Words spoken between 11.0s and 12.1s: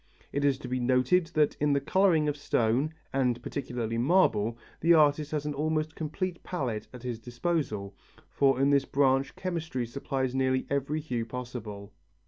hue possible.